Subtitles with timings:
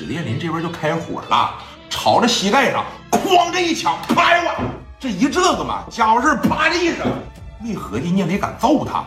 [0.00, 1.50] 史殿林这边就开火了，
[1.90, 4.50] 朝着膝盖上哐这一枪拍我，
[4.98, 7.06] 这一这个嘛，家伙事啪的一声，
[7.58, 9.04] 没合计聂磊敢揍他，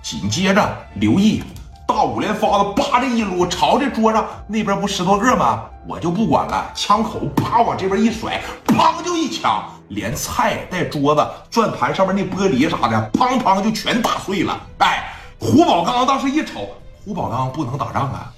[0.00, 1.42] 紧接着刘毅
[1.88, 5.64] 大五连发子叭这一撸，朝着桌上那边不十多个吗？
[5.88, 14.56] 我就不管了，枪口啪往这边一甩，砰就一枪，连菜带桌子、转盘上面那玻璃啥的，砰砰就全打碎了。
[14.78, 16.68] 哎，胡宝刚当时一瞅，
[17.04, 18.32] 胡宝刚不能打仗啊。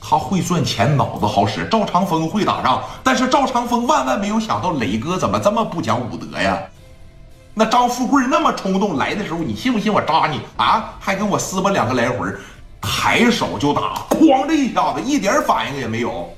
[0.00, 1.66] 他会赚钱，脑子好使。
[1.66, 6.58] 赵长风会打仗，但是赵长风万万没有想到，磊哥怎么这么不讲武德呀？
[7.54, 10.94] 那张富贵那么冲动来的时候，你信不信我扎你啊？
[11.00, 12.26] 还跟我撕巴两个来回，
[12.80, 16.28] 抬手就打，哐这一下子，一点反应也没有。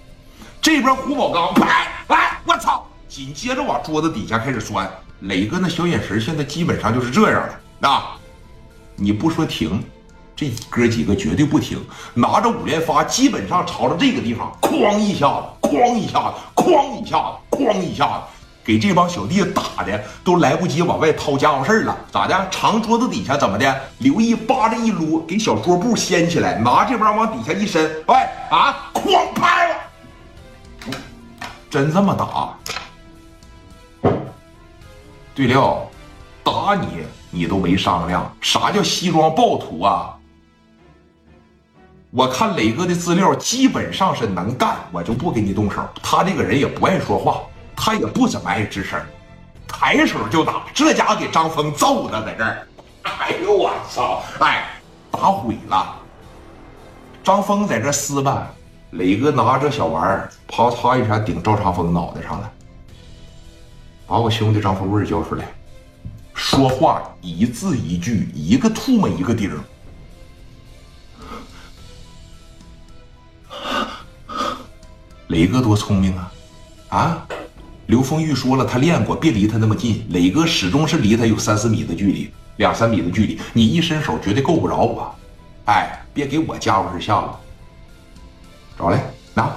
[0.63, 2.85] 这边胡宝刚，来来，我操！
[3.09, 4.89] 紧接着往桌子底下开始钻。
[5.21, 7.43] 磊哥那小眼神现在基本上就是这样
[7.81, 8.17] 的啊！
[8.95, 9.83] 你不说停。
[10.39, 11.85] 这哥几个绝对不停，
[12.15, 18.23] 拿着五连发，基本上朝着这个地方，哐一下子，哐一下子，哐一下子，哐一下子，
[18.63, 21.99] 给这帮小弟打的都来不及往外掏家伙事了。
[22.13, 22.49] 咋的？
[22.53, 23.81] 长桌子底下怎么的？
[23.99, 28.15] 刘毅扒着一撸，给小桌布掀起来，拿这边往底下一伸，喂
[28.49, 29.77] 啊，哐拍了，
[31.69, 32.57] 真这么打？
[35.35, 35.85] 对了，
[36.45, 36.87] 打你
[37.33, 40.15] 你都没商量，啥叫西装暴徒啊？
[42.11, 45.87] 我看磊哥的资料，基本上是能干，我就不给你动手。
[46.03, 47.43] 他这个人也不爱说话，
[47.77, 48.99] 他也不怎么爱吱声，
[49.67, 50.63] 抬手就打。
[50.73, 52.67] 这家伙给张峰揍的，在这儿，
[53.03, 54.23] 哎呦我操！
[54.41, 54.71] 哎，
[55.11, 55.97] 打毁了。
[57.23, 58.51] 张峰在这撕吧，
[58.93, 62.51] 磊哥拿着小玩意儿，啪嚓一下顶赵长峰脑袋上了，
[64.07, 65.45] 把我兄弟张富贵叫出来，
[66.33, 69.51] 说话一字一句，一个唾沫一个钉。
[75.29, 76.33] 磊哥多聪明啊！
[76.89, 77.27] 啊，
[77.87, 80.07] 刘丰玉说了，他练过，别离他那么近。
[80.09, 85.15] 磊哥始终是离他有三四米的距离，两三米的距离，你一伸手绝对够不着我。
[85.67, 87.39] 哎，别给我家伙事吓了。
[88.79, 89.03] 找来，
[89.35, 89.53] 拿。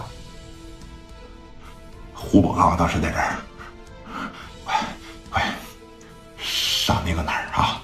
[2.13, 3.37] 胡宝刚当时在这儿，
[4.65, 4.79] 快
[5.29, 5.43] 快
[6.37, 7.81] 上那个哪儿啊？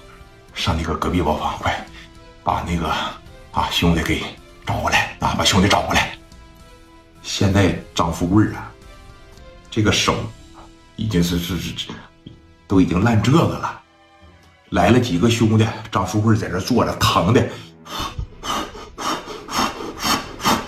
[0.52, 1.86] 上那个隔壁包房，快
[2.44, 2.86] 把那个
[3.52, 4.22] 啊兄弟给
[4.66, 5.34] 找过来啊！
[5.38, 6.17] 把兄弟找过来。
[7.28, 8.72] 现在张富贵啊，
[9.70, 10.16] 这个手
[10.96, 11.90] 已经是是是，
[12.66, 13.82] 都已经烂这个了。
[14.70, 17.46] 来了几个兄弟，张富贵在这坐着，疼的，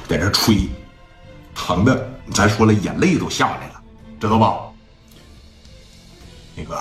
[0.07, 0.69] 在这吹，
[1.55, 3.83] 疼的，咱说了，眼泪都下来了，
[4.21, 4.61] 知道吧？
[6.55, 6.79] 那个，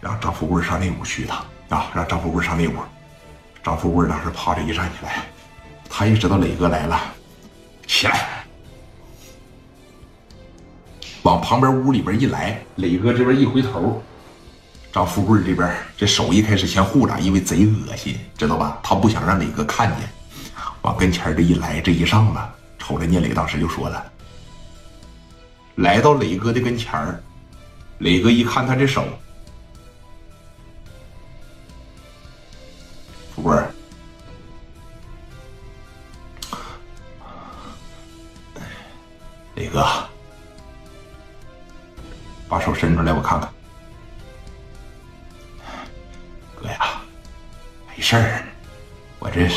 [0.00, 1.90] 让张富贵上那屋去一趟啊！
[1.94, 2.72] 让张富贵上那屋。
[3.62, 5.26] 张富贵当时趴着一站起来，
[5.90, 6.98] 他也知道磊哥来了。
[7.86, 8.44] 起来，
[11.22, 14.02] 往旁边屋里边一来，磊哥这边一回头，
[14.92, 18.78] 张富贵这边这手一开始先护着，因为贼恶心，知道吧？
[18.82, 20.08] 他不想让磊哥看见。
[20.82, 24.12] 往跟前这一来，这一上吧，瞅着聂磊，当时就说了，
[25.76, 27.22] 来到磊哥的跟前
[27.98, 29.04] 磊哥一看他这手，
[33.34, 33.56] 富贵。
[39.72, 39.82] 哥，
[42.46, 43.50] 把手伸出来，我看看。
[46.60, 47.00] 哥呀，
[47.88, 48.44] 没事儿，
[49.18, 49.48] 我这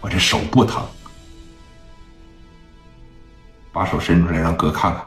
[0.00, 0.86] 我这手不疼。
[3.72, 5.04] 把手伸出来，让哥看看。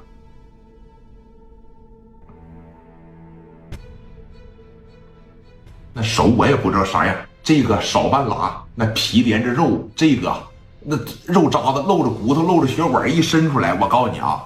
[5.93, 10.50] 那手我也不知道啥样，这个少半拉，那皮连着肉，这个。
[10.83, 10.97] 那
[11.27, 14.43] 肉渣子露着骨头，露着血管，一伸出来，我告诉你啊，